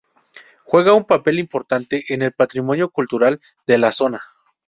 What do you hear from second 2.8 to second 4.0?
cultural de la